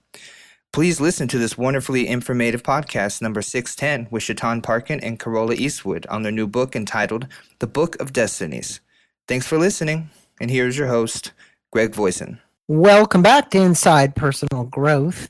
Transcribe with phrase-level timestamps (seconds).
[0.71, 6.05] Please listen to this wonderfully informative podcast number 610 with Chetan Parkyn and Carola Eastwood
[6.07, 7.27] on their new book entitled
[7.59, 8.81] The Book of Destinies.
[9.27, 11.31] Thanks for listening, and here's your host,
[11.71, 12.39] Greg Voisin.
[12.67, 15.29] Welcome back to Inside Personal Growth.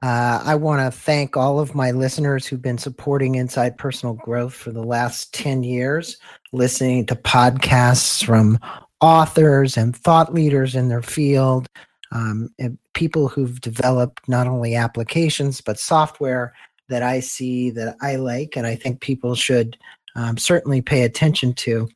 [0.00, 4.54] Uh, I want to thank all of my listeners who've been supporting Inside Personal Growth
[4.54, 6.18] for the last 10 years,
[6.52, 8.60] listening to podcasts from
[9.00, 11.66] authors and thought leaders in their field,
[12.12, 12.48] um,
[12.94, 16.54] people who've developed not only applications, but software
[16.88, 19.76] that I see that I like and I think people should
[20.14, 21.88] um, certainly pay attention to.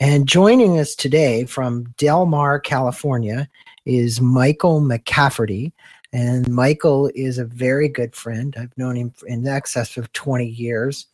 [0.00, 3.48] And joining us today from Del Mar, California,
[3.86, 5.72] is Michael McCafferty.
[6.14, 8.54] And Michael is a very good friend.
[8.56, 11.06] I've known him in excess of 20 years.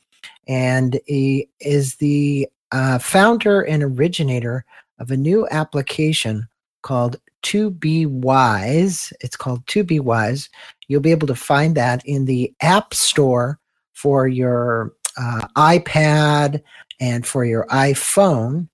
[0.47, 4.67] And he is the uh, founder and originator
[4.99, 6.47] of a new application
[6.83, 9.11] called To Be Wise.
[9.23, 10.51] It's called To Be Wise.
[10.87, 13.59] You'll be able to find that in the App Store
[13.95, 16.63] for your uh, iPad
[17.01, 18.69] and for your iPhone.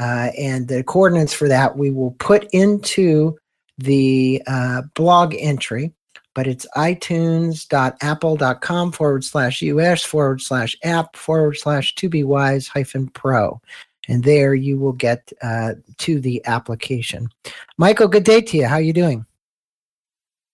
[0.00, 3.38] Uh, and the coordinates for that we will put into
[3.78, 5.92] the uh, blog entry,
[6.34, 13.08] but it's itunes.apple.com forward slash US forward slash app forward slash to be wise hyphen
[13.08, 13.60] pro.
[14.08, 17.28] And there you will get uh, to the application.
[17.76, 18.66] Michael, good day to you.
[18.66, 19.26] How are you doing?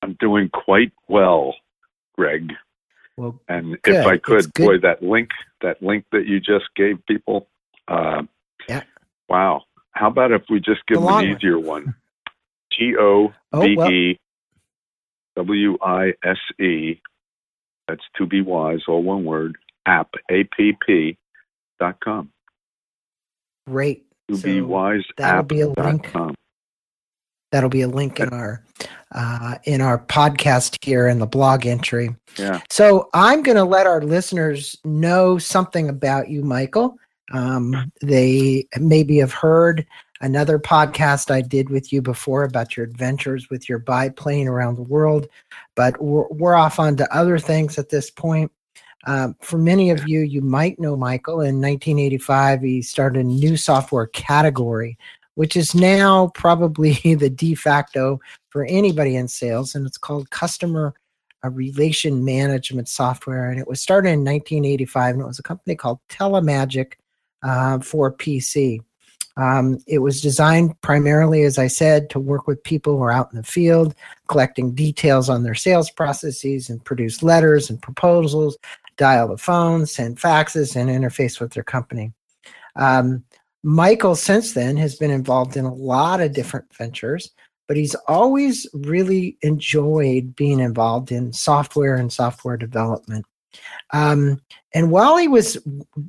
[0.03, 1.55] I'm doing quite well,
[2.17, 2.53] Greg.
[3.17, 3.95] Well, and good.
[3.95, 5.31] if I could, boy, that link,
[5.62, 7.47] that link that you just gave people,
[7.87, 8.25] uh,
[8.69, 8.83] yeah.
[9.29, 9.62] Wow.
[9.93, 11.95] How about if we just give the them an easier one?
[12.79, 14.19] T O B E
[15.37, 17.01] W I S E.
[17.89, 19.57] That's to be wise, all one word.
[19.87, 21.19] App A P P
[21.79, 22.31] dot com.
[23.67, 24.07] Great.
[24.29, 25.05] To so be wise.
[25.19, 26.11] That'll be a link.
[26.11, 26.35] Com.
[27.53, 28.65] That'll be a link in our
[29.12, 32.17] uh, in our podcast here in the blog entry.
[32.39, 32.61] Yeah.
[32.71, 36.97] So I'm going to let our listeners know something about you, Michael.
[37.33, 39.87] Um, they maybe have heard
[40.25, 44.83] another podcast I did with you before about your adventures with your biplane around the
[44.83, 45.29] world,
[45.75, 48.51] but we're, we're off on to other things at this point.
[49.07, 51.43] Um, for many of you, you might know Michael.
[51.43, 54.97] In 1985, he started a new software category,
[55.35, 58.19] which is now probably the de facto
[58.49, 60.95] for anybody in sales, and it's called customer
[61.45, 63.51] uh, relation management software.
[63.51, 66.95] And it was started in 1985, and it was a company called Telemagic
[67.43, 68.81] uh, for PC.
[69.37, 73.31] Um, it was designed primarily, as I said, to work with people who are out
[73.33, 73.95] in the field,
[74.28, 78.56] collecting details on their sales processes and produce letters and proposals,
[78.97, 82.12] dial the phone, send faxes, and interface with their company.
[82.77, 83.25] Um,
[83.65, 87.31] Michael, since then, has been involved in a lot of different ventures,
[87.67, 93.25] but he's always really enjoyed being involved in software and software development.
[93.93, 94.41] Um,
[94.75, 95.59] and while he was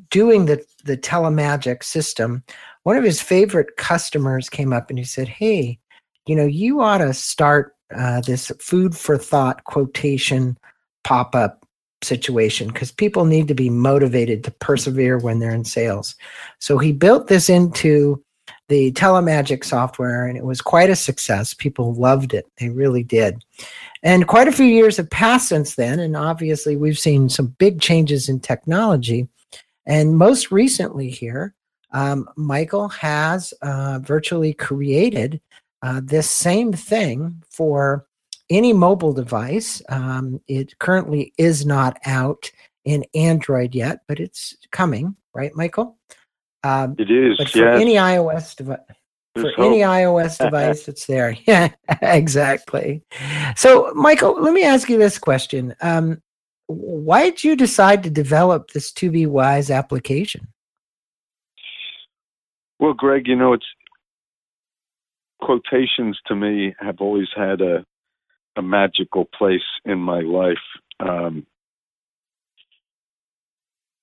[0.10, 2.44] doing the, the telemagic system,
[2.84, 5.80] one of his favorite customers came up and he said, Hey,
[6.28, 10.58] you know, you ought to start uh, this food for thought quotation
[11.04, 11.66] pop up
[12.04, 16.16] situation because people need to be motivated to persevere when they're in sales.
[16.60, 18.24] So he built this into
[18.68, 21.53] the telemagic software and it was quite a success.
[21.53, 23.44] People loved it, they really did.
[24.03, 26.00] And quite a few years have passed since then.
[26.00, 29.28] And obviously, we've seen some big changes in technology.
[29.85, 31.53] And most recently, here,
[31.91, 35.41] um, Michael has uh, virtually created
[35.82, 38.06] uh, this same thing for
[38.50, 39.82] any mobile device.
[39.90, 42.52] Um, it currently is not out
[42.84, 45.97] in Android yet, but it's coming, right, Michael?
[46.66, 47.38] Um, it is.
[47.38, 47.79] But for yes.
[47.79, 48.79] any iOS device,
[49.35, 49.59] for hope.
[49.59, 51.38] any iOS device, it's there.
[51.47, 51.70] Yeah,
[52.02, 53.03] exactly.
[53.56, 56.22] So, Michael, let me ask you this question: um,
[56.66, 60.47] Why did you decide to develop this To Be Wise application?
[62.79, 63.66] Well, Greg, you know, it's
[65.41, 67.85] quotations to me have always had a
[68.56, 70.58] a magical place in my life.
[71.00, 71.46] Um,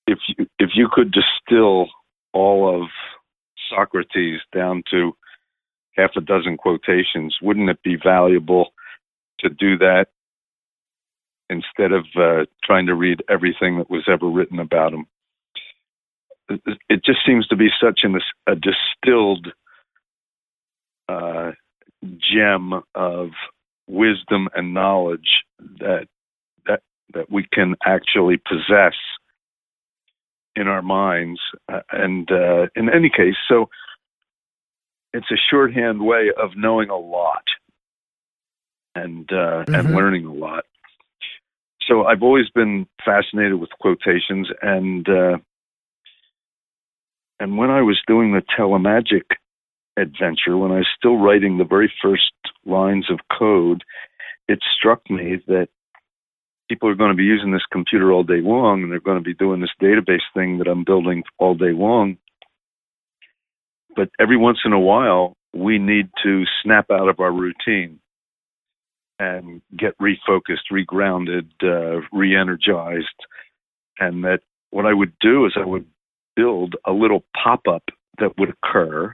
[0.07, 1.87] if you if you could distill
[2.33, 2.89] all of
[3.69, 5.15] Socrates down to
[5.95, 8.73] half a dozen quotations, wouldn't it be valuable
[9.39, 10.07] to do that
[11.49, 15.05] instead of uh, trying to read everything that was ever written about him?
[16.89, 19.47] It just seems to be such an, a distilled
[21.07, 21.51] uh,
[22.17, 23.29] gem of
[23.87, 25.43] wisdom and knowledge
[25.79, 26.07] that
[26.65, 26.81] that
[27.13, 28.93] that we can actually possess
[30.55, 31.39] in our minds.
[31.71, 33.69] Uh, and uh, in any case, so
[35.13, 37.43] it's a shorthand way of knowing a lot
[38.95, 39.75] and uh, mm-hmm.
[39.75, 40.65] and learning a lot.
[41.87, 45.37] So I've always been fascinated with quotations, and uh,
[47.39, 49.23] and when I was doing the telemagic
[49.97, 52.31] adventure, when I was still writing the very first
[52.65, 53.83] lines of code,
[54.47, 55.67] it struck me that
[56.69, 59.23] people are going to be using this computer all day long and they're going to
[59.23, 62.17] be doing this database thing that I'm building all day long.
[63.95, 67.99] But every once in a while, we need to snap out of our routine
[69.19, 73.07] and get refocused, regrounded, uh, re energized.
[73.99, 74.39] And that
[74.71, 75.85] what I would do is I would
[76.35, 77.83] build a little pop up
[78.17, 79.13] that would occur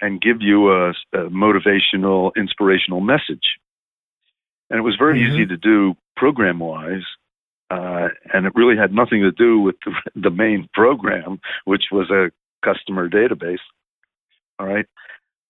[0.00, 3.58] and give you a, a motivational, inspirational message.
[4.70, 5.34] And it was very mm-hmm.
[5.34, 7.04] easy to do program wise.
[7.70, 12.10] Uh, and it really had nothing to do with the, the main program, which was
[12.10, 12.30] a
[12.64, 13.58] customer database.
[14.58, 14.86] All right.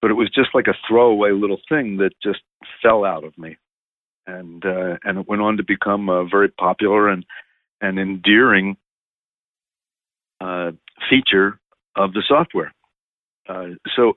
[0.00, 2.40] But it was just like a throwaway little thing that just
[2.82, 3.56] fell out of me.
[4.26, 7.26] And uh, and it went on to become a very popular and
[7.82, 8.78] and endearing
[10.40, 10.72] uh,
[11.10, 11.58] feature
[11.94, 12.72] of the software.
[13.46, 14.14] Uh, so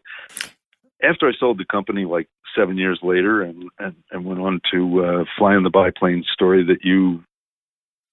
[1.04, 2.28] after I sold the company like
[2.58, 6.66] seven years later and, and, and went on to uh, Fly in the Biplane story
[6.66, 7.24] that you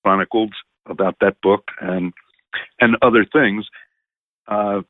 [0.05, 0.55] chronicled
[0.87, 2.13] about that book and
[2.81, 3.67] and other things,
[4.47, 4.83] uh,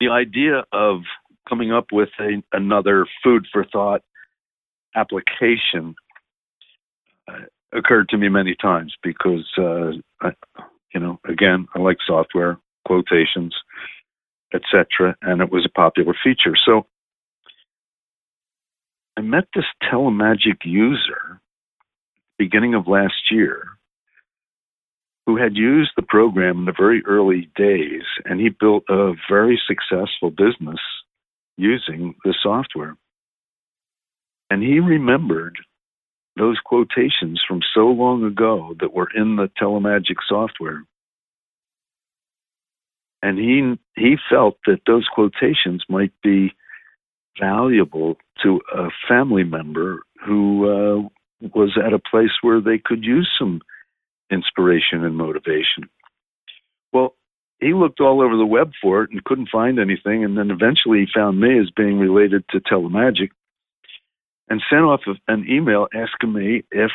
[0.00, 1.02] the idea of
[1.48, 4.02] coming up with a, another food for thought
[4.94, 5.94] application
[7.28, 10.32] uh, occurred to me many times because, uh, I,
[10.94, 13.54] you know, again, I like software, quotations,
[14.54, 16.56] etc., and it was a popular feature.
[16.64, 16.86] So
[19.16, 21.40] I met this Telemagic user
[22.38, 23.64] beginning of last year
[25.26, 29.60] who had used the program in the very early days, and he built a very
[29.66, 30.78] successful business
[31.56, 32.96] using the software.
[34.50, 35.56] And he remembered
[36.36, 40.84] those quotations from so long ago that were in the Telemagic software
[43.26, 46.54] and he he felt that those quotations might be
[47.40, 51.08] valuable to a family member who uh,
[51.54, 53.60] was at a place where they could use some
[54.30, 55.88] inspiration and motivation.
[56.92, 57.14] Well,
[57.60, 61.00] he looked all over the web for it and couldn't find anything, and then eventually
[61.00, 63.30] he found me as being related to Telemagic
[64.48, 66.90] and sent off an email asking me if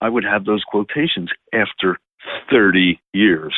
[0.00, 1.98] I would have those quotations after
[2.50, 3.54] 30 years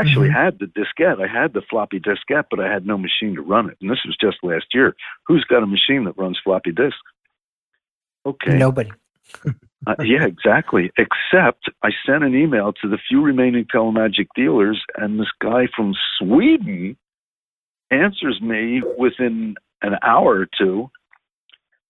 [0.00, 0.44] actually mm-hmm.
[0.44, 1.22] had the diskette.
[1.22, 3.76] I had the floppy diskette, but I had no machine to run it.
[3.80, 4.94] And this was just last year.
[5.26, 6.98] Who's got a machine that runs floppy disks?
[8.26, 8.58] Okay.
[8.58, 8.90] Nobody.
[9.46, 10.90] uh, yeah, exactly.
[10.96, 15.94] Except I sent an email to the few remaining Telemagic dealers, and this guy from
[16.18, 16.96] Sweden
[17.90, 20.90] answers me within an hour or two,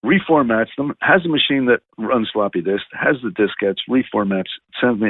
[0.05, 5.09] reformats them, has a machine that runs floppy disk, has the diskettes, reformats, sends me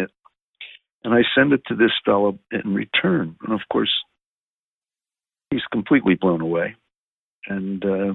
[1.04, 3.36] and I send it to this fellow in return.
[3.42, 3.92] And of course,
[5.50, 6.76] he's completely blown away.
[7.48, 8.14] And uh,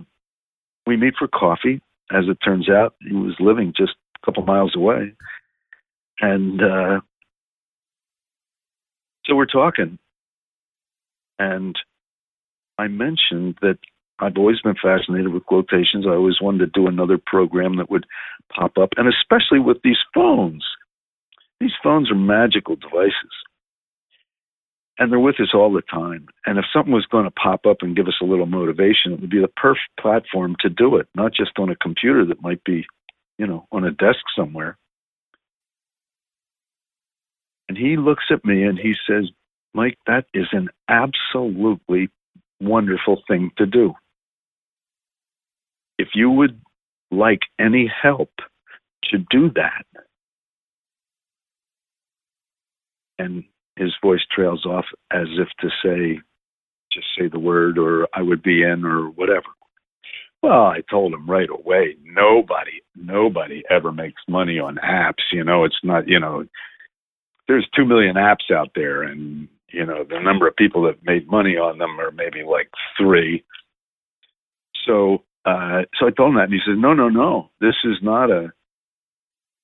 [0.86, 1.80] we meet for coffee.
[2.12, 5.14] As it turns out, he was living just a couple miles away.
[6.20, 7.00] And uh,
[9.24, 9.98] so we're talking.
[11.38, 11.76] And
[12.78, 13.78] I mentioned that
[14.18, 16.06] I've always been fascinated with quotations.
[16.06, 18.06] I always wanted to do another program that would
[18.54, 20.64] pop up, and especially with these phones.
[21.64, 23.32] These phones are magical devices.
[24.98, 26.28] And they're with us all the time.
[26.44, 29.20] And if something was going to pop up and give us a little motivation, it
[29.22, 32.62] would be the perfect platform to do it, not just on a computer that might
[32.64, 32.84] be,
[33.38, 34.76] you know, on a desk somewhere.
[37.70, 39.30] And he looks at me and he says,
[39.72, 42.10] Mike, that is an absolutely
[42.60, 43.94] wonderful thing to do.
[45.98, 46.60] If you would
[47.10, 48.32] like any help
[49.04, 49.86] to do that,
[53.18, 53.44] and
[53.76, 56.20] his voice trails off as if to say,
[56.92, 59.46] just say the word or I would be in or whatever.
[60.42, 65.22] Well, I told him right away, nobody, nobody ever makes money on apps.
[65.32, 66.44] You know, it's not, you know,
[67.48, 71.28] there's two million apps out there, and you know the number of people that made
[71.28, 73.44] money on them are maybe like three.
[74.86, 77.50] So uh, so I told him that, and he said, "No, no, no.
[77.60, 78.52] This is not a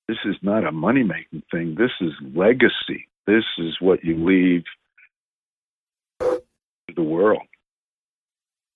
[0.09, 1.77] this is not a money making thing.
[1.79, 3.09] This is legacy.
[3.27, 4.65] This is what you leave
[6.21, 6.43] to
[6.95, 7.43] the world.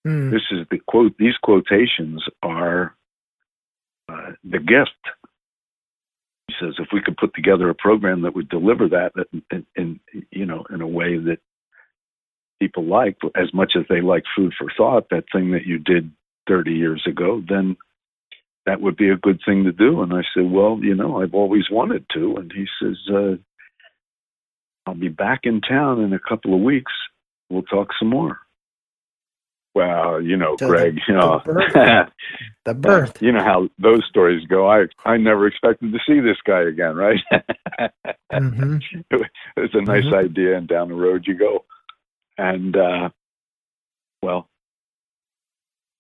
[0.06, 0.30] Mm.
[0.30, 1.16] This is the quote.
[1.18, 2.94] These quotations are
[4.08, 4.90] uh, the gift."
[6.48, 9.12] He says, "If we could put together a program that would deliver that,
[9.50, 11.38] in, in you know, in a way that
[12.60, 16.10] people like, as much as they like food for thought, that thing that you did
[16.48, 17.76] 30 years ago, then
[18.66, 20.02] that would be a good thing to do.
[20.02, 22.36] And I said, well, you know, I've always wanted to.
[22.36, 23.36] And he says, uh,
[24.87, 26.93] I'll be back in town in a couple of weeks.
[27.50, 28.38] We'll talk some more.
[29.75, 32.12] Well, you know, so Greg, the, you know, the birth.
[32.64, 33.23] the birth.
[33.23, 34.71] You know how those stories go.
[34.71, 37.19] I I never expected to see this guy again, right?
[38.33, 38.76] mm-hmm.
[39.11, 40.14] It was a nice mm-hmm.
[40.14, 41.64] idea, and down the road you go.
[42.38, 43.09] And uh,
[44.23, 44.49] well,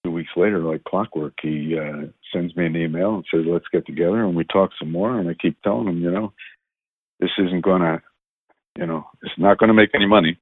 [0.04, 3.86] two weeks later, like clockwork, he uh, sends me an email and says, "Let's get
[3.86, 5.18] together," and we talk some more.
[5.18, 6.32] And I keep telling him, you know,
[7.18, 8.02] this isn't going to,
[8.78, 10.38] you know, it's not going to make any money.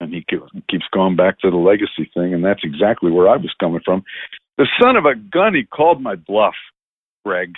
[0.00, 3.54] And he keeps going back to the legacy thing, and that's exactly where I was
[3.60, 4.04] coming from.
[4.58, 6.54] The son of a gun, he called my bluff,
[7.24, 7.54] Greg.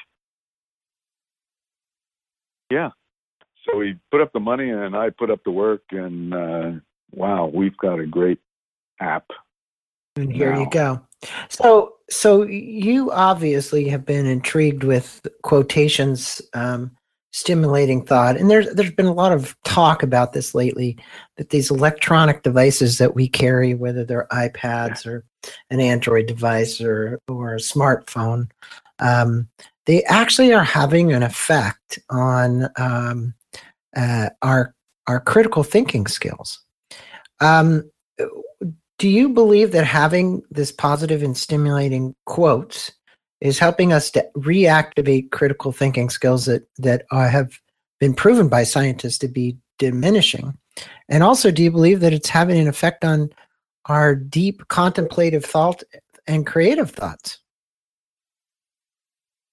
[2.71, 2.91] Yeah.
[3.65, 6.71] So he put up the money, and I put up the work, and uh,
[7.13, 8.39] wow, we've got a great
[9.01, 9.25] app
[10.17, 11.01] and here you go.
[11.49, 16.91] So, so you obviously have been intrigued with quotations um,
[17.33, 20.97] stimulating thought, and there's there's been a lot of talk about this lately.
[21.37, 25.25] That these electronic devices that we carry, whether they're iPads or
[25.71, 28.51] an Android device or or a smartphone,
[28.99, 29.49] um,
[29.87, 33.35] they actually are having an effect on um,
[33.97, 34.75] uh, our
[35.07, 36.61] our critical thinking skills.
[37.41, 37.91] Um,
[38.99, 42.93] do you believe that having this positive and stimulating quotes
[43.41, 47.59] is helping us to reactivate critical thinking skills that that uh, have
[48.01, 50.57] been proven by scientists to be diminishing.
[51.09, 53.31] And also do you believe that it's having an effect on
[53.87, 55.83] our deep contemplative thought
[56.27, 57.39] and creative thoughts?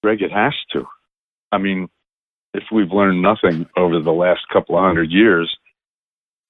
[0.02, 0.86] Greg it has to.
[1.52, 1.88] I mean
[2.54, 5.56] if we've learned nothing over the last couple of hundred years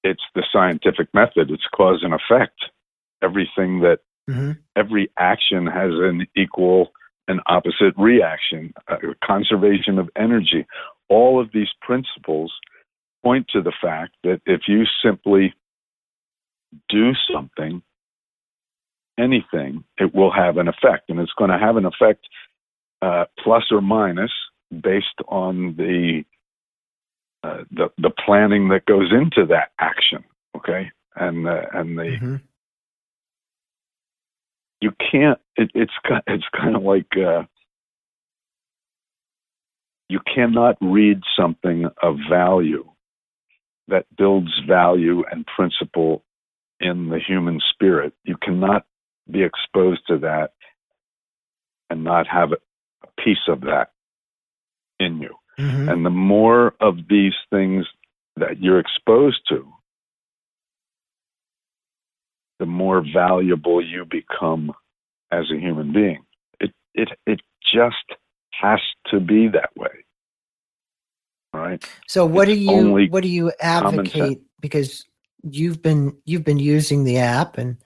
[0.04, 1.50] it's the scientific method.
[1.50, 2.66] It's cause and effect.
[3.24, 4.00] Everything that
[4.30, 4.52] mm-hmm.
[4.76, 6.92] every action has an equal
[7.28, 10.66] and opposite reaction, uh, conservation of energy.
[11.10, 12.54] All of these principles
[13.24, 15.54] point to the fact that if you simply
[16.90, 17.82] do something,
[19.18, 21.10] anything, it will have an effect.
[21.10, 22.26] And it's going to have an effect
[23.02, 24.32] uh, plus or minus
[24.72, 26.24] based on the,
[27.44, 30.24] uh, the the planning that goes into that action.
[30.56, 32.36] Okay, and uh, and the mm-hmm
[34.84, 35.40] you can't.
[35.56, 35.94] It, it's
[36.28, 37.44] it's kind of like uh,
[40.10, 42.84] you cannot read something of value
[43.88, 46.24] that builds value and principle
[46.82, 48.14] in the human spirit.
[48.26, 48.86] You cannot
[49.32, 50.52] be exposed to that
[51.90, 53.92] and not have a piece of that
[55.00, 55.36] in you.
[55.58, 55.88] Mm-hmm.
[55.90, 57.86] And the more of these things
[58.36, 59.66] that you're exposed to,
[62.60, 64.72] the more valuable you become
[65.32, 66.24] as a human being.
[66.60, 67.42] It it it
[67.74, 68.06] just
[68.62, 70.06] has to be that way.
[71.54, 71.84] Right.
[72.08, 75.06] So what it's do you what do you advocate because
[75.44, 77.78] you've been you've been using the app and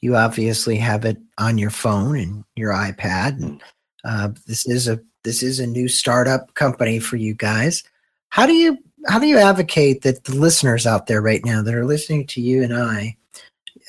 [0.00, 3.62] you obviously have it on your phone and your iPad and
[4.04, 7.84] uh, this is a this is a new startup company for you guys.
[8.30, 11.74] How do you how do you advocate that the listeners out there right now that
[11.74, 13.16] are listening to you and I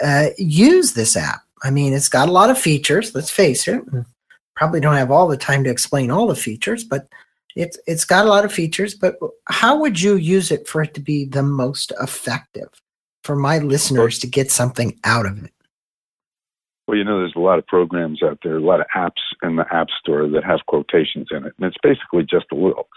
[0.01, 1.41] uh, use this app.
[1.63, 3.15] I mean, it's got a lot of features.
[3.15, 3.83] Let's face it.
[4.55, 7.07] Probably don't have all the time to explain all the features, but
[7.55, 8.93] it's it's got a lot of features.
[8.95, 12.69] But how would you use it for it to be the most effective
[13.23, 15.51] for my listeners to get something out of it?
[16.87, 19.55] Well, you know, there's a lot of programs out there, a lot of apps in
[19.55, 22.87] the App Store that have quotations in it, and it's basically just a little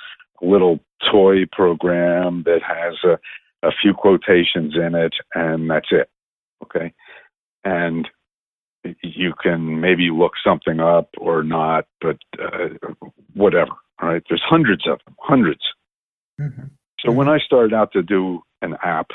[0.42, 3.18] a little toy program that has a,
[3.66, 6.10] a few quotations in it, and that's it.
[6.62, 6.92] Okay.
[7.64, 8.08] And
[9.02, 12.68] you can maybe look something up or not, but uh,
[13.34, 13.72] whatever.
[14.00, 14.22] All right.
[14.28, 15.62] There's hundreds of them, hundreds.
[16.40, 16.66] Mm-hmm.
[17.00, 19.08] So when I started out to do an app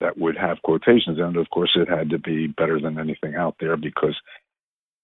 [0.00, 3.34] that would have quotations in it, of course, it had to be better than anything
[3.34, 4.16] out there because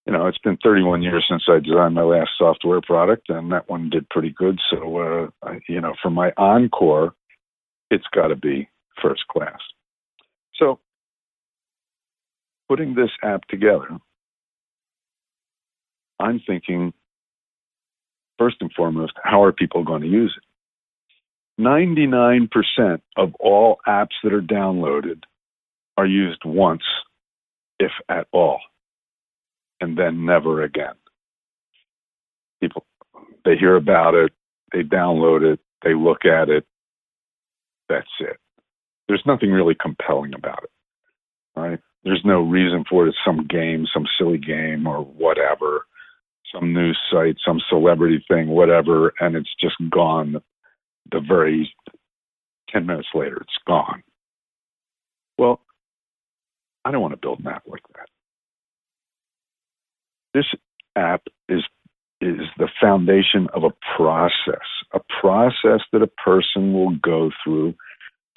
[0.07, 3.69] you know, it's been 31 years since I designed my last software product, and that
[3.69, 4.59] one did pretty good.
[4.71, 7.15] So, uh, I, you know, for my encore,
[7.91, 8.69] it's got to be
[9.03, 9.59] first class.
[10.57, 10.81] So,
[12.71, 13.89] putting this app together,
[16.21, 16.93] I'm thinking
[18.39, 20.45] first and foremost, how are people going to use it?
[21.61, 25.25] 99% of all apps that are downloaded
[25.97, 26.85] are used once,
[27.81, 28.61] if at all
[29.81, 30.95] and then never again.
[32.61, 32.87] People,
[33.45, 34.33] they hear about it,
[34.73, 36.65] they download it, they look at it.
[37.89, 38.37] That's it.
[39.09, 40.71] There's nothing really compelling about it,
[41.59, 41.81] right?
[42.04, 43.11] There's no reason for it.
[43.11, 45.87] It's some game, some silly game, or whatever,
[46.52, 50.37] some news site, some celebrity thing, whatever, and it's just gone.
[51.12, 51.73] The very
[52.71, 54.02] ten minutes later, it's gone.
[55.38, 55.61] Well,
[56.85, 58.09] I don't want to build an app like that.
[60.33, 60.47] This
[60.97, 61.62] app is
[62.21, 67.75] is the foundation of a process, a process that a person will go through.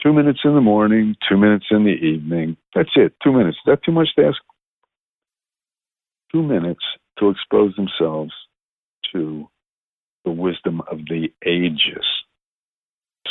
[0.04, 2.58] Two minutes in the morning, two minutes in the evening.
[2.76, 3.14] That's it.
[3.24, 3.58] Two minutes.
[3.58, 4.38] Is that too much to ask?
[6.30, 6.84] Two minutes
[7.20, 8.34] to expose themselves
[9.14, 9.48] to
[10.26, 12.06] the wisdom of the ages.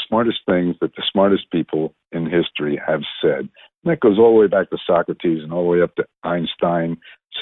[0.08, 3.40] Smartest things that the smartest people in history have said.
[3.40, 3.50] And
[3.92, 6.96] that goes all the way back to Socrates and all the way up to Einstein,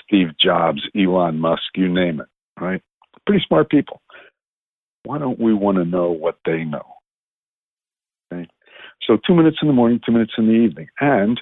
[0.05, 2.27] Steve Jobs, Elon Musk, you name it,
[2.61, 2.83] right?
[3.27, 4.01] Pretty smart people.
[5.05, 7.00] Why don't we want to know what they know?
[9.03, 11.41] So, two minutes in the morning, two minutes in the evening, and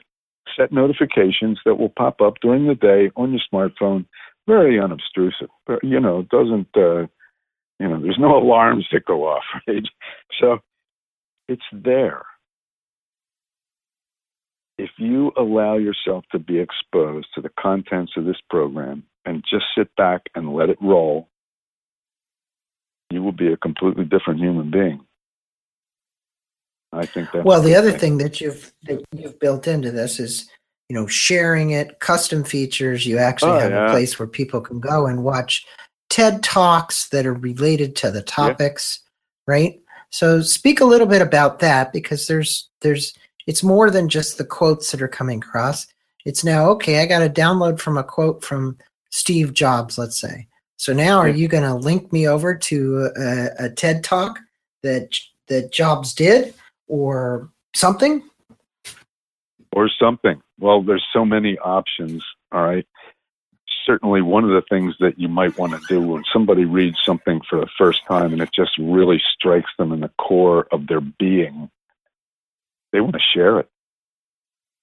[0.57, 4.07] set notifications that will pop up during the day on your smartphone.
[4.47, 5.49] Very unobtrusive.
[5.83, 7.03] You know, doesn't, uh,
[7.79, 9.85] you know, there's no alarms that go off, right?
[10.41, 10.59] So,
[11.49, 12.23] it's there
[14.79, 19.65] if you allow yourself to be exposed to the contents of this program and just
[19.77, 21.29] sit back and let it roll,
[23.11, 25.00] you will be a completely different human being.
[26.92, 27.44] I think that.
[27.44, 28.01] Well, the other thing.
[28.01, 30.48] thing that you've that you've built into this is,
[30.88, 33.07] you know, sharing it, custom features.
[33.07, 33.87] You actually oh, have yeah.
[33.87, 35.66] a place where people can go and watch
[36.09, 39.55] TED talks that are related to the topics, yeah.
[39.55, 39.81] right?
[40.11, 43.12] So, speak a little bit about that because there's there's
[43.46, 45.87] it's more than just the quotes that are coming across.
[46.24, 48.77] It's now, okay, I got to download from a quote from
[49.11, 50.46] Steve Jobs, let's say.
[50.77, 54.38] So now are you going to link me over to a, a TED talk
[54.83, 55.09] that
[55.48, 56.55] that Jobs did
[56.88, 58.22] or something?
[59.72, 60.42] Or something.
[60.59, 62.87] Well, there's so many options, all right?
[63.87, 67.40] Certainly one of the things that you might want to do when somebody reads something
[67.48, 71.01] for the first time and it just really strikes them in the core of their
[71.01, 71.70] being
[72.92, 73.68] they want to share it.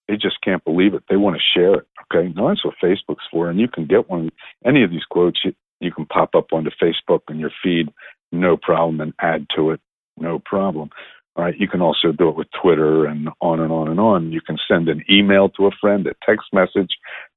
[0.07, 1.03] They just can't believe it.
[1.09, 1.87] They want to share it.
[2.03, 2.31] Okay.
[2.35, 3.49] Now that's what Facebook's for.
[3.49, 4.29] And you can get one,
[4.63, 7.89] any of these quotes, you, you can pop up onto Facebook and your feed,
[8.31, 9.81] no problem, and add to it,
[10.17, 10.89] no problem.
[11.37, 11.53] Right.
[11.59, 14.31] You can also do it with Twitter and on and on and on.
[14.31, 16.91] You can send an email to a friend, a text message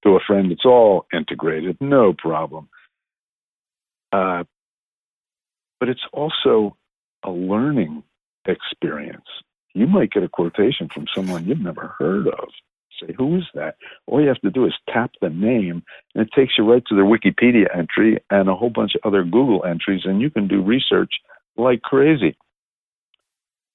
[0.04, 0.52] to a friend.
[0.52, 2.68] It's all integrated, no problem.
[4.12, 4.44] Uh,
[5.80, 6.76] but it's also
[7.24, 8.04] a learning
[8.46, 9.26] experience
[9.78, 12.48] you might get a quotation from someone you've never heard of.
[13.00, 13.76] Say, who is that?
[14.06, 15.84] All you have to do is tap the name,
[16.14, 19.22] and it takes you right to their Wikipedia entry and a whole bunch of other
[19.22, 21.12] Google entries, and you can do research
[21.56, 22.37] like crazy.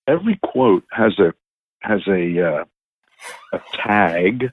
[0.08, 1.34] Every quote has a
[1.82, 2.66] has a uh,
[3.54, 4.52] a tag.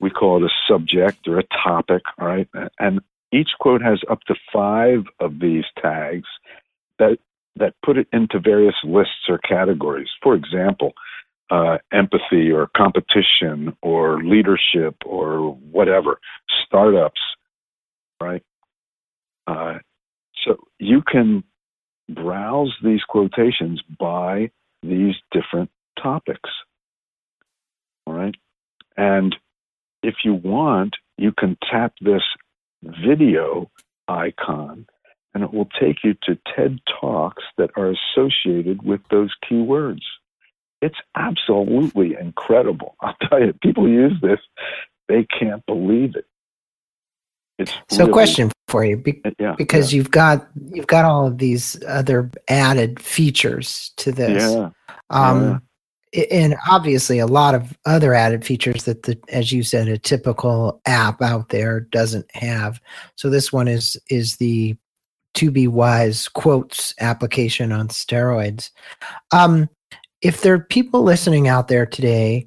[0.00, 2.48] We call it a subject or a topic, right?
[2.78, 3.00] And
[3.32, 6.28] each quote has up to five of these tags
[6.98, 7.18] that
[7.56, 10.08] that put it into various lists or categories.
[10.22, 10.92] For example,
[11.50, 16.20] uh, empathy or competition or leadership or whatever,
[16.66, 17.20] startups,
[18.20, 18.42] right?
[19.46, 19.78] Uh,
[20.44, 21.44] so you can
[22.08, 24.50] browse these quotations by
[24.88, 25.70] these different
[26.00, 26.50] topics.
[28.06, 28.34] All right.
[28.96, 29.34] And
[30.02, 32.22] if you want, you can tap this
[32.82, 33.70] video
[34.08, 34.86] icon
[35.34, 40.00] and it will take you to TED Talks that are associated with those keywords.
[40.80, 42.96] It's absolutely incredible.
[43.00, 44.38] I'll tell you, people use this,
[45.08, 46.26] they can't believe it.
[47.58, 49.96] It's so, really, question for you, be, yeah, because yeah.
[49.96, 54.42] you've got you've got all of these other added features to this.
[54.42, 54.70] Yeah.
[55.10, 55.62] Um.
[56.30, 60.80] And obviously, a lot of other added features that the, as you said, a typical
[60.86, 62.80] app out there doesn't have.
[63.16, 64.76] So this one is is the
[65.34, 68.70] to be wise quotes application on steroids.
[69.32, 69.68] Um,
[70.22, 72.46] if there are people listening out there today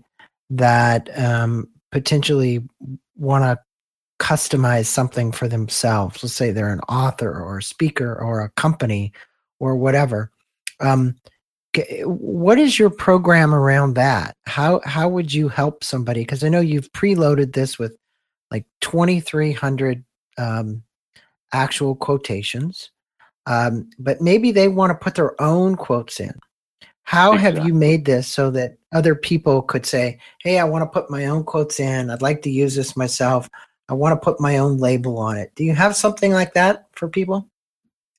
[0.49, 2.67] that um, potentially
[3.15, 3.59] want to
[4.19, 6.21] customize something for themselves.
[6.21, 9.13] Let's say they're an author or a speaker or a company
[9.59, 10.31] or whatever.
[10.79, 11.15] Um,
[12.03, 14.35] what is your program around that?
[14.45, 16.21] How how would you help somebody?
[16.21, 17.95] Because I know you've preloaded this with
[18.51, 20.03] like twenty three hundred
[20.37, 20.83] um,
[21.53, 22.89] actual quotations,
[23.45, 26.33] um, but maybe they want to put their own quotes in.
[27.03, 27.59] How exactly.
[27.59, 31.11] have you made this so that other people could say, "Hey, I want to put
[31.11, 32.09] my own quotes in.
[32.09, 33.47] I'd like to use this myself.
[33.89, 36.87] I want to put my own label on it." Do you have something like that
[36.93, 37.47] for people?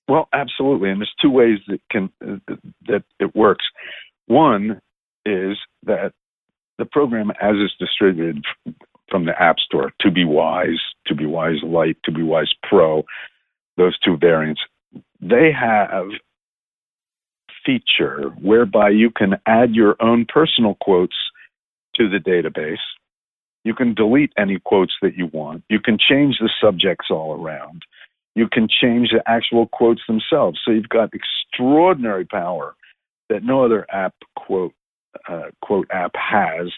[0.09, 2.11] Well, absolutely, and there's two ways that can
[2.89, 3.65] that it works.
[4.27, 4.81] One
[5.25, 6.13] is that
[6.79, 8.45] the program, as it's distributed
[9.11, 13.05] from the App Store, to be wise, to be wise Lite, to be wise Pro,
[13.77, 14.61] those two variants,
[15.21, 16.07] they have
[17.65, 21.17] feature whereby you can add your own personal quotes
[21.95, 22.79] to the database.
[23.65, 25.65] You can delete any quotes that you want.
[25.69, 27.83] You can change the subjects all around.
[28.35, 30.61] You can change the actual quotes themselves.
[30.65, 32.75] So you've got extraordinary power
[33.29, 34.73] that no other app quote
[35.29, 36.71] uh, quote app has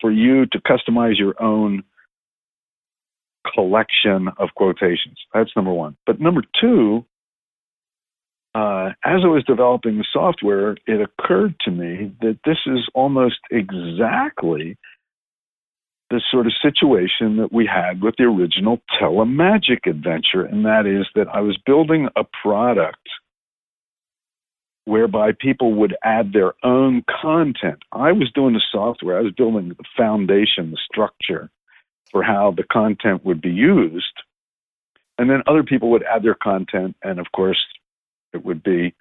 [0.00, 1.84] for you to customize your own
[3.54, 5.16] collection of quotations.
[5.32, 5.96] That's number one.
[6.06, 7.04] But number two,
[8.54, 13.38] uh, as I was developing the software, it occurred to me that this is almost
[13.50, 14.76] exactly
[16.14, 21.08] the sort of situation that we had with the original Telemagic adventure, and that is
[21.16, 23.08] that I was building a product
[24.84, 27.82] whereby people would add their own content.
[27.90, 31.50] I was doing the software, I was building the foundation, the structure
[32.12, 34.22] for how the content would be used.
[35.18, 37.58] And then other people would add their content, and of course,
[38.32, 38.94] it would be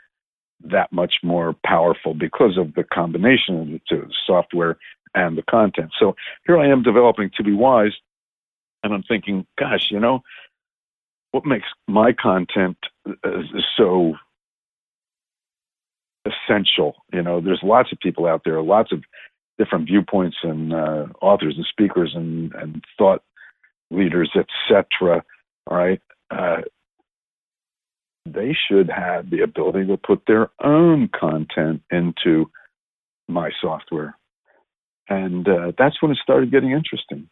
[0.63, 4.77] that much more powerful because of the combination of the two, software
[5.15, 5.91] and the content.
[5.99, 7.93] So here I am developing to be wise,
[8.83, 10.21] and I'm thinking, gosh, you know,
[11.31, 13.41] what makes my content uh,
[13.77, 14.13] so
[16.25, 16.95] essential?
[17.11, 19.03] You know, there's lots of people out there, lots of
[19.57, 23.23] different viewpoints and uh, authors and speakers and, and thought
[23.91, 25.23] leaders, etc.
[25.67, 26.61] All right, uh,
[28.25, 32.49] they should have the ability to put their own content into
[33.27, 34.17] my software.
[35.09, 37.29] And uh, that's when it started getting interesting.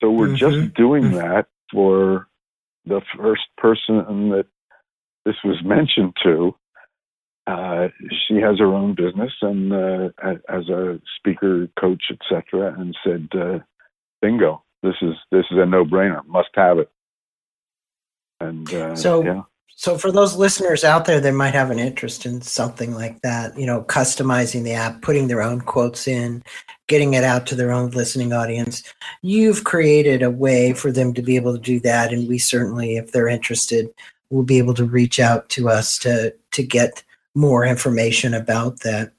[0.00, 0.36] So we're mm-hmm.
[0.36, 1.16] just doing mm-hmm.
[1.16, 2.28] that for
[2.86, 4.46] the first person that
[5.24, 6.54] this was mentioned to.
[7.46, 10.08] Uh, she has her own business and uh,
[10.48, 13.58] as a speaker, coach, etc., and said, uh,
[14.20, 14.62] "Bingo!
[14.82, 16.26] This is this is a no-brainer.
[16.26, 16.90] Must have it."
[18.40, 19.42] And uh, so, yeah.
[19.78, 23.56] So for those listeners out there that might have an interest in something like that,
[23.56, 26.42] you know, customizing the app, putting their own quotes in,
[26.88, 28.82] getting it out to their own listening audience,
[29.22, 32.12] you've created a way for them to be able to do that.
[32.12, 33.88] And we certainly, if they're interested,
[34.30, 37.04] will be able to reach out to us to to get
[37.36, 39.12] more information about that.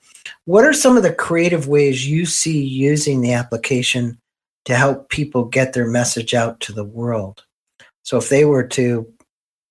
[0.43, 4.19] What are some of the creative ways you see using the application
[4.65, 7.45] to help people get their message out to the world?
[8.03, 9.07] So if they were to,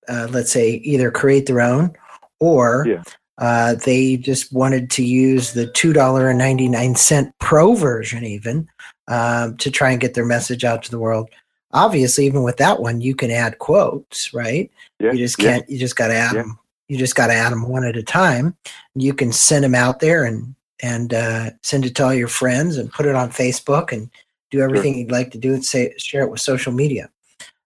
[0.09, 1.93] uh, let's say, either create their own
[2.39, 3.03] or yeah.
[3.37, 8.67] uh, they just wanted to use the $2.99 pro version, even
[9.07, 11.29] um, to try and get their message out to the world.
[11.71, 14.71] Obviously, even with that one, you can add quotes, right?
[14.99, 15.11] Yeah.
[15.11, 15.73] You just can't, yeah.
[15.73, 16.57] you just got to add them.
[16.87, 18.55] You just got to add them one at a time.
[18.95, 22.77] You can send them out there and and uh, send it to all your friends
[22.77, 24.09] and put it on Facebook and
[24.49, 24.99] do everything sure.
[25.01, 27.09] you'd like to do and say share it with social media.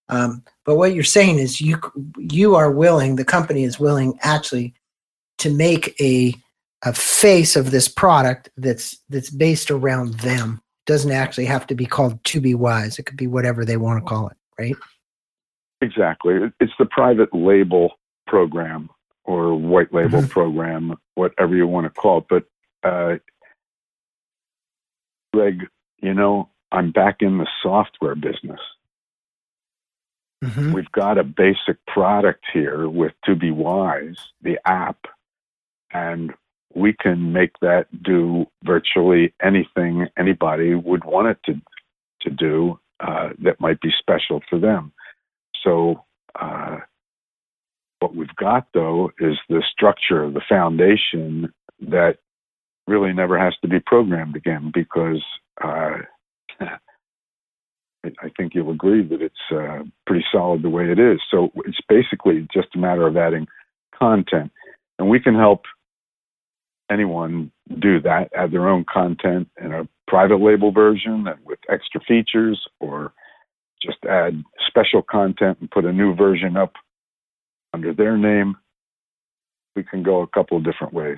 [0.09, 1.79] Um, but what you're saying is you
[2.17, 4.73] you are willing, the company is willing actually
[5.39, 6.33] to make a
[6.83, 10.61] a face of this product that's that's based around them.
[10.85, 12.99] It doesn't actually have to be called to be wise.
[12.99, 14.75] It could be whatever they want to call it, right?
[15.81, 16.51] Exactly.
[16.59, 18.89] It's the private label program
[19.25, 20.27] or white label mm-hmm.
[20.27, 22.25] program, whatever you want to call it.
[22.29, 23.17] But uh,
[25.33, 25.67] Greg,
[26.01, 28.59] you know, I'm back in the software business.
[30.43, 30.73] Mm-hmm.
[30.73, 35.05] We've got a basic product here with To Be Wise, the app,
[35.93, 36.33] and
[36.75, 41.61] we can make that do virtually anything anybody would want it to
[42.21, 44.91] to do uh, that might be special for them.
[45.63, 46.03] So
[46.39, 46.77] uh,
[47.99, 52.17] what we've got though is the structure, the foundation that
[52.87, 55.23] really never has to be programmed again because
[55.63, 55.97] uh,
[58.03, 61.21] I think you'll agree that it's uh, pretty solid the way it is.
[61.31, 63.47] So it's basically just a matter of adding
[63.97, 64.51] content,
[64.99, 65.61] and we can help
[66.91, 72.01] anyone do that, add their own content in a private label version and with extra
[72.01, 73.13] features, or
[73.81, 76.73] just add special content and put a new version up
[77.73, 78.55] under their name.
[79.75, 81.17] We can go a couple of different ways.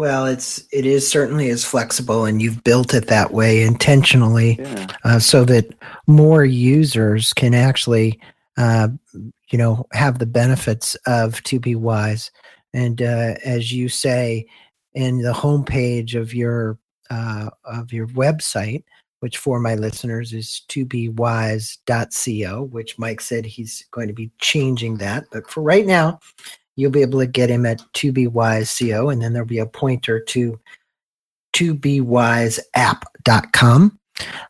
[0.00, 4.86] Well, it's it is certainly as flexible, and you've built it that way intentionally, yeah.
[5.04, 5.74] uh, so that
[6.06, 8.18] more users can actually,
[8.56, 8.88] uh,
[9.50, 12.30] you know, have the benefits of to be wise.
[12.72, 14.46] And uh, as you say,
[14.94, 16.78] in the homepage of your
[17.10, 18.84] uh, of your website,
[19.18, 24.30] which for my listeners is to be wise.co, which Mike said he's going to be
[24.38, 25.24] changing that.
[25.30, 26.20] But for right now,
[26.76, 29.58] you'll be able to get him at to be wise co and then there'll be
[29.58, 30.58] a pointer to
[31.52, 33.98] to be wise app.com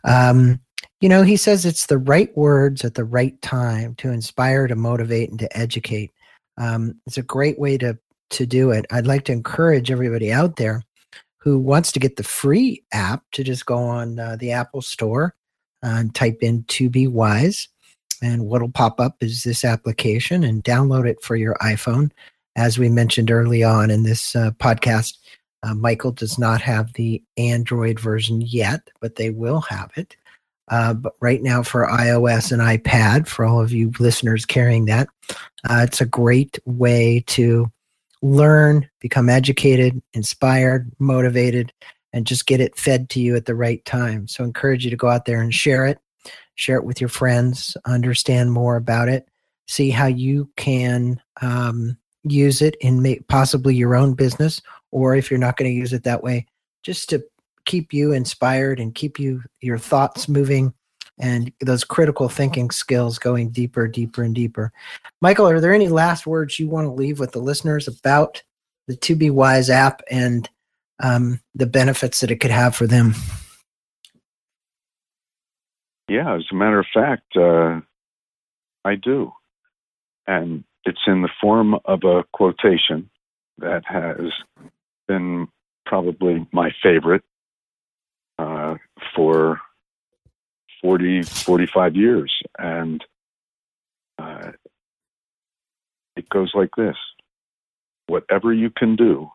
[0.05, 0.61] um,
[1.01, 4.77] you know he says it's the right words at the right time to inspire to
[4.77, 6.13] motivate and to educate.
[6.59, 7.99] Um, it's a great way to
[8.31, 8.87] to do it.
[8.91, 10.83] I'd like to encourage everybody out there
[11.39, 15.35] who wants to get the free app to just go on uh, the apple store
[15.83, 17.69] and type in to be wise
[18.23, 22.11] and what'll pop up is this application and download it for your iPhone.
[22.57, 25.15] As we mentioned early on in this uh, podcast,
[25.63, 30.17] uh, Michael does not have the Android version yet, but they will have it.
[30.69, 35.09] Uh, but right now, for iOS and iPad, for all of you listeners carrying that,
[35.69, 37.71] uh, it's a great way to
[38.23, 41.73] learn, become educated, inspired, motivated,
[42.13, 44.29] and just get it fed to you at the right time.
[44.29, 45.99] So, I encourage you to go out there and share it
[46.55, 49.29] share it with your friends, understand more about it,
[49.69, 54.61] see how you can um, use it in may- possibly your own business,
[54.91, 56.47] or if you're not going to use it that way,
[56.83, 57.23] just to
[57.65, 60.73] keep you inspired and keep you your thoughts moving
[61.19, 64.73] and those critical thinking skills going deeper, deeper, and deeper.
[65.21, 68.43] Michael, are there any last words you want to leave with the listeners about
[68.89, 70.49] the To Be Wise app and
[71.03, 73.15] um, the benefits that it could have for them?
[76.11, 77.83] Yeah, as a matter of fact, uh,
[78.85, 79.31] I do.
[80.27, 83.09] And it's in the form of a quotation
[83.59, 84.33] that has
[85.07, 85.47] been
[85.87, 87.23] probably my favorite
[88.41, 88.75] uh,
[89.15, 89.61] for
[90.83, 92.43] 40, 45 years.
[92.59, 93.05] And
[94.19, 94.51] uh,
[96.17, 96.97] it goes like this
[98.09, 99.31] Whatever you can do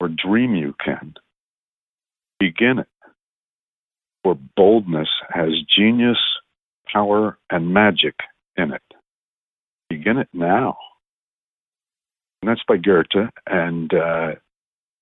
[0.00, 1.14] or dream you can,
[2.40, 2.89] begin it
[4.22, 6.18] for boldness has genius,
[6.92, 8.14] power, and magic
[8.56, 8.82] in it.
[9.88, 10.76] Begin it now.
[12.42, 13.30] And that's by Goethe.
[13.46, 14.32] And uh,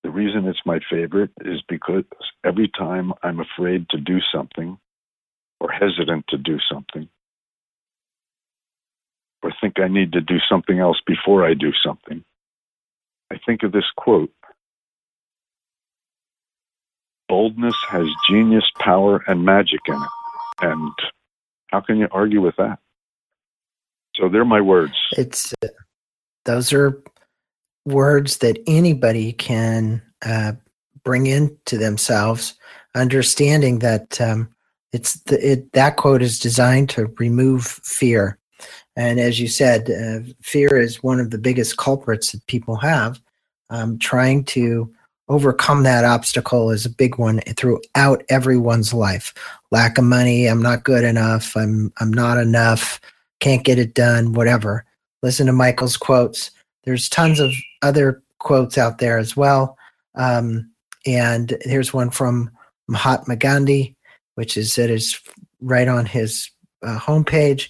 [0.03, 2.05] the reason it's my favorite is because
[2.45, 4.79] every time I'm afraid to do something
[5.61, 7.09] or hesitant to do something,
[9.43, 12.25] or think I need to do something else before I do something,
[13.31, 14.33] I think of this quote
[17.29, 20.11] boldness has genius, power, and magic in it.
[20.63, 20.93] And
[21.69, 22.79] how can you argue with that?
[24.17, 24.95] So they're my words.
[25.13, 25.69] It's uh,
[26.45, 27.01] those are
[27.85, 30.53] words that anybody can uh,
[31.05, 32.55] bring into themselves,
[32.95, 34.49] understanding that um,
[34.93, 38.39] it's the, it, that quote is designed to remove fear.
[38.97, 43.21] And as you said, uh, fear is one of the biggest culprits that people have.
[43.71, 44.91] Um, trying to
[45.29, 49.35] overcome that obstacle is a big one throughout everyone's life.
[49.71, 53.01] Lack of money, I'm not good enough, I'm I'm not enough,
[53.41, 54.85] can't get it done, whatever.
[55.23, 56.51] Listen to Michael's quotes.
[56.85, 59.77] There's tons of other quotes out there as well.
[60.15, 60.71] Um,
[61.07, 62.51] and here's one from
[62.89, 63.97] Mahatma Gandhi,
[64.37, 65.21] which is that is
[65.61, 66.51] right on his
[66.83, 67.69] uh, homepage.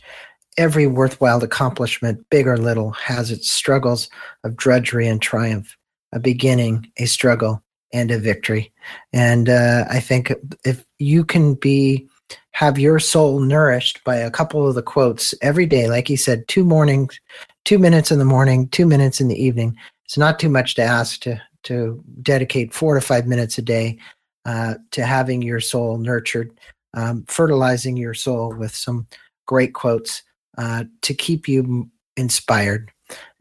[0.57, 4.11] Every worthwhile accomplishment, big or little, has its struggles
[4.45, 5.78] of drudgery and triumph
[6.13, 8.73] a beginning, a struggle, and a victory.
[9.13, 10.33] And uh, I think
[10.65, 12.09] if you can be
[12.53, 16.47] have your soul nourished by a couple of the quotes every day, like he said,
[16.49, 17.19] two mornings,
[17.65, 19.77] two minutes in the morning, two minutes in the evening.
[20.05, 23.99] It's not too much to ask to to dedicate four to five minutes a day
[24.45, 26.59] uh, to having your soul nurtured,
[26.95, 29.07] um, fertilizing your soul with some
[29.47, 30.23] great quotes
[30.57, 32.91] uh, to keep you inspired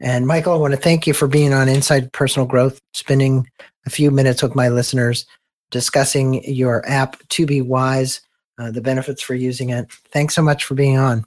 [0.00, 3.48] and Michael, I want to thank you for being on Inside Personal Growth, spending
[3.86, 5.26] a few minutes with my listeners
[5.70, 8.20] discussing your app, To Be Wise,
[8.58, 9.90] uh, the benefits for using it.
[10.12, 11.24] Thanks so much for being on.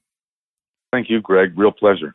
[0.91, 1.58] Thank you, Greg.
[1.58, 2.12] Real pleasure.